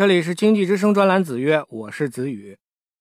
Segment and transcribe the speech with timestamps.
[0.00, 2.56] 这里是经济之声专栏子曰，我是子宇。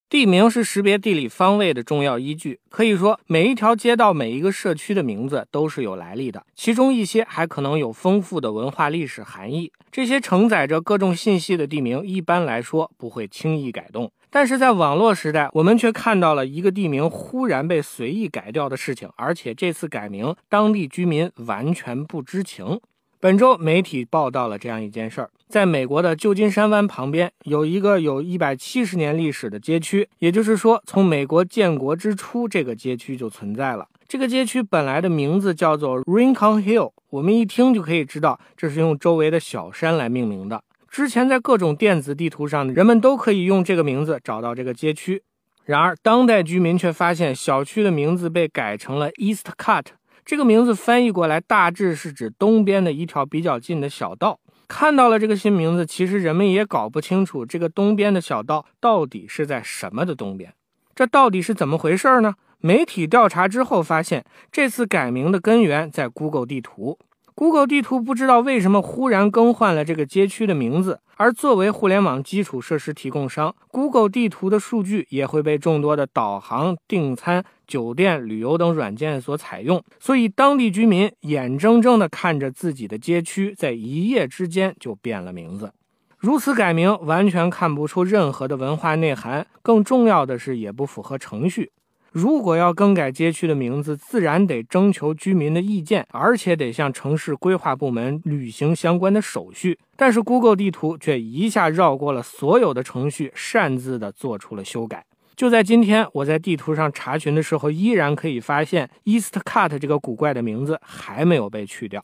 [0.09, 9.71] 地名是识别地理方位的重要依据，可以说每一条街道、每一个社区的名字都是有来历的，其中一些还可能有丰富的文化历史含义。
[9.89, 14.11] 这些承载着各种信息的地名，一般来说不会轻易改动。
[14.29, 22.81] 但是在网络时代，我们却看到了一个地名忽然被随意改掉的事情，而且这次改名，当地居民完全不知情。
[23.21, 33.85] 本周媒体报道了这样一件事儿：在美国的旧金山湾旁边，有一个有一百七十年历史的街区，也就是说，从美国建国之初，这个街区就存在了。
[34.07, 40.63] 这个街区本来的名字叫做 Rincon Hill，我们一听就可以知道，这是用周围的小山来命名的。
[40.89, 45.21] 之前在各种电子地图上，人们都可以用这个名字找到这个街区。
[45.65, 49.87] 然而，当代居民却发现，小区的名字被改成了 East Cut。
[50.29, 54.39] 这个名字翻译过来，大致是指东边的一条比较近的小道。
[54.67, 60.53] 看到了这个新名字，其实人们也搞不清楚这个东边的小道到底是在什么的东边。
[60.93, 62.35] 这到底是怎么回事呢？
[62.59, 66.99] 媒体调查之后发现，这次改名的根源在 Google 地图。
[67.39, 79.81] Google 地图不知道为什么忽然更换了这个街区的名字，而作为互联网基础设施提供商，Google 地图的数据也会被众多的导航、订餐、酒店、旅游等软件所采用。
[80.01, 85.71] 所以，当地居民眼睁睁地看着自己的街区在一夜之间就变了名字。
[86.17, 91.71] 如此改名，完全看不出任何的文化内涵，更重要的是，也不符合程序。
[92.11, 99.77] 如果要更改街区的名字，自然得征求居民的意见，而且得向城市规划部门履行相关的手续。
[99.95, 105.05] 但是 Google 地图却一下绕过了所有的程序，擅自的做出了修改。
[105.35, 112.03] 就在今天，我在地图上查询的时候，依然可以发现 East Cut 这个古怪的名字还没有被去掉。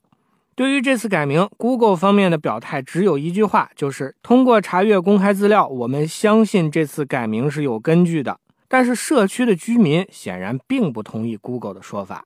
[0.56, 8.40] 对于这次改名，Google 方面的表态只有一句话，就是通过查阅公开资料，我们相信这次改名是有根据的。
[8.68, 12.26] 但是社区的居民显然并不同意 Google 的说法。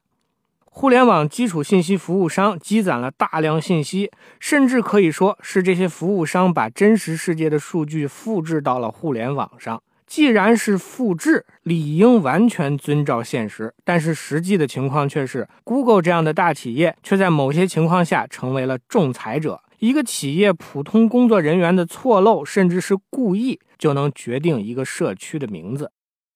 [0.71, 9.81] 互联网基础信息服务商积攒了大量信息，甚至可以说是这些服务商把真实世界的数据复制到了互联网上。
[10.07, 13.73] 既然是复制，理应完全遵照现实。
[13.83, 19.61] 但是实际的情况却是，Google 这样的大企业却在某些情况下成为了仲裁者。
[19.77, 25.91] 一个企业普通工作人员的错漏，甚至是故意，就能决定一个社区的名字。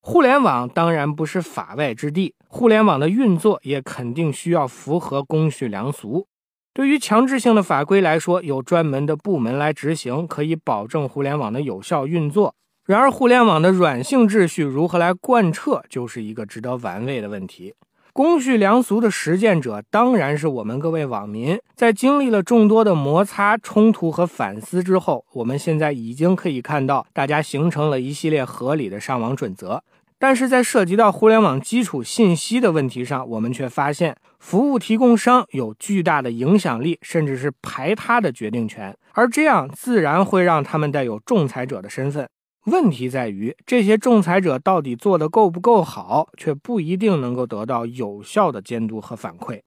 [0.06, 6.28] 互联网当然不是法外之地，互联网的运作也肯定需要符合公序良俗。
[6.74, 12.54] 对于强制性的法规来说，有专门的部门来执行，可以保证互联网的有效运作。
[12.86, 17.74] 然而，互联网的软性秩序如何来贯彻，就是一个值得玩味的问题。
[18.16, 21.60] 公序良俗的实践者当然是我们各位网民。
[21.76, 29.84] 在经历了众多的摩擦、冲突和反思之后，我们现在已经可以看到，大家形成了一系列合理的上网准则。
[30.20, 42.30] 但是在涉及到互联网基础信息的问题上，我们却发现，服务提供商有巨大的影响力，甚至是排他的决定权，而这样自然会让他们带有仲裁者的身份。
[42.66, 49.60] 问题在于，这些仲裁者到底做得够不够好，却不一定能够得到有效的监督和反馈。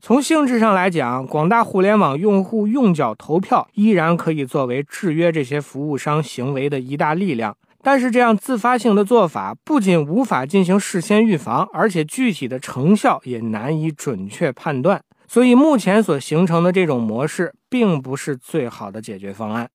[0.00, 7.56] 从性质上来讲，广大互联网用户用脚投票依然可以作为制约这些服务商行为的一大力量。
[7.82, 15.00] 但是，这样自发性的做法不仅无法进行事先预防，而且具体的成效也难以准确判断。
[15.28, 19.68] 所以，目前所形成的这种模式，并不是最好的解决方案。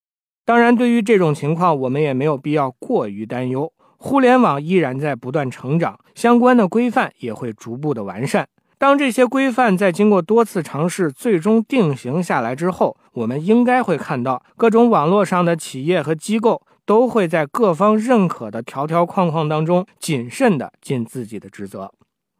[0.51, 3.71] 当然，对于这种情况，我们也没有必要过于担忧。
[3.95, 8.45] 互联网依然在不断成长，相关的规范也会逐步的完善。
[8.77, 21.89] 当这些规范在经过多次尝试，最终定型下来之后，我们应该会看到各种网络上的企业和机构都会在各方认可的条条框框当中，谨慎的尽自己的职责。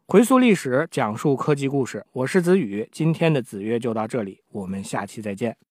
[0.09, 2.85] 回溯历史，讲述科技故事，我是子宇。
[2.91, 5.55] 今天的子曰就到这里，我们下期再见。